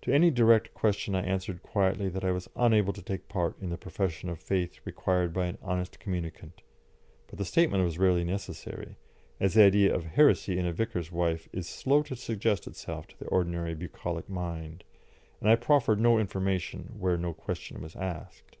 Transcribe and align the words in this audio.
To 0.00 0.12
any 0.12 0.32
direct 0.32 0.74
question 0.74 1.14
I 1.14 1.22
answered 1.22 1.62
quietly 1.62 2.08
that 2.08 2.24
I 2.24 2.32
was 2.32 2.50
unable 2.56 2.92
to 2.94 3.00
take 3.00 3.28
part 3.28 3.56
in 3.60 3.70
the 3.70 3.78
profession 3.78 4.28
of 4.28 4.40
faith 4.40 4.80
required 4.84 5.32
by 5.32 5.46
an 5.46 5.56
honest 5.62 6.00
communicant, 6.00 6.62
but 7.28 7.38
the 7.38 7.44
statement 7.44 7.84
was 7.84 7.96
rarely 7.96 8.24
necessary, 8.24 8.96
as 9.38 9.54
the 9.54 9.62
idea 9.62 9.94
of 9.94 10.02
heresy 10.04 10.58
in 10.58 10.66
a 10.66 10.72
vicar's 10.72 11.12
wife 11.12 11.48
is 11.52 11.68
slow 11.68 12.02
to 12.02 12.16
suggest 12.16 12.66
itself 12.66 13.06
to 13.06 13.18
the 13.20 13.26
ordinary 13.28 13.72
bucolic 13.74 14.28
mind, 14.28 14.82
and 15.40 15.48
I 15.48 15.54
proffered 15.54 16.00
no 16.00 16.18
information 16.18 16.96
where 16.98 17.16
no 17.16 17.32
question 17.32 17.80
was 17.80 17.94
asked. 17.94 18.56